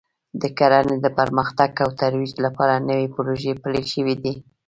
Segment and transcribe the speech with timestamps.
[0.41, 4.33] د کرنې د پرمختګ او ترویج لپاره نوې پروژې پلې شوې دي